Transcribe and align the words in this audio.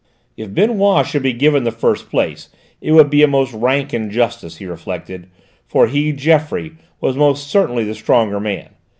If 0.35 0.49
Benoît 0.49 1.05
should 1.05 1.21
be 1.21 1.31
given 1.31 1.63
the 1.63 1.69
first 1.71 2.09
place, 2.09 2.49
it 2.81 2.93
would 2.93 3.11
be 3.11 3.21
a 3.21 3.27
rank 3.27 3.93
injustice, 3.93 4.57
he 4.57 4.65
reflected, 4.65 5.27
for 5.67 5.85
he, 5.85 6.11
Geoffroy, 6.11 6.71
was 6.99 7.15
most 7.15 7.45
certainly 7.51 7.83
the 7.83 7.93
stronger 7.93 8.39
man. 8.39 8.69